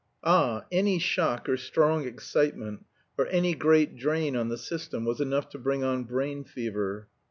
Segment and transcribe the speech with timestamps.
[0.23, 2.87] Ah, any shock or strong excitement,
[3.19, 7.07] or any great drain on the system, was enough to bring on brain fever.